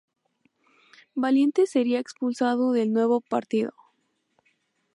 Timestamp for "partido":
3.21-3.71